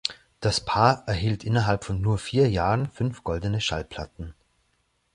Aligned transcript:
Das 0.39 0.59
Paar 0.65 1.03
erhielt 1.07 1.43
innerhalb 1.43 1.83
von 1.83 2.01
nur 2.01 2.17
vier 2.17 2.49
Jahren 2.49 2.89
fünf 2.89 3.23
goldene 3.23 3.61
Schallplatten. 3.61 4.33